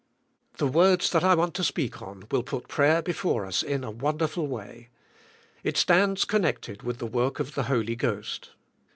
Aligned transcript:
The 0.57 0.65
words 0.65 1.11
that 1.11 1.23
I 1.23 1.35
want 1.35 1.53
to 1.53 1.63
speak 1.63 2.01
on 2.01 2.23
will 2.31 2.41
put 2.41 2.67
prayer 2.67 3.03
before 3.03 3.45
us 3.45 3.61
in 3.61 3.83
a 3.83 3.91
wonderful 3.91 4.47
way. 4.47 4.89
It 5.63 5.77
stands 5.77 6.25
connected 6.25 6.81
with 6.81 6.97
the 6.97 7.05
work 7.05 7.39
of 7.39 7.53
the 7.53 7.65
Holy 7.69 7.95
Ghost. 7.95 8.49